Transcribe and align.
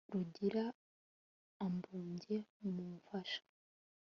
rugira 0.11 0.63
ambumbye 1.65 2.35
mumufasha 2.59 3.39